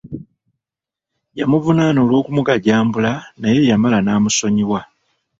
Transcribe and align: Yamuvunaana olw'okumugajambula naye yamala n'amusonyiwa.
Yamuvunaana 1.37 1.99
olw'okumugajambula 2.05 3.11
naye 3.41 3.59
yamala 3.69 3.97
n'amusonyiwa. 4.01 4.79